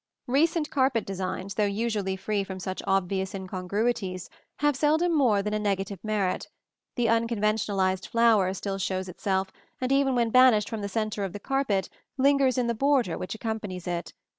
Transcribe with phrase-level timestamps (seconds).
[0.25, 5.59] Recent carpet designs, though usually free from such obvious incongruities, have seldom more than a
[5.59, 6.49] negative merit.
[6.95, 11.39] The unconventionalized flower still shows itself, and even when banished from the centre of the
[11.39, 11.87] carpet
[12.17, 14.11] lingers in the border which accompanies it.